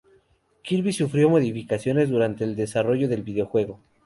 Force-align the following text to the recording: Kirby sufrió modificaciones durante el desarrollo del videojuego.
Kirby 0.63 0.93
sufrió 0.93 1.29
modificaciones 1.29 2.09
durante 2.09 2.43
el 2.43 2.55
desarrollo 2.55 3.07
del 3.07 3.21
videojuego. 3.21 3.79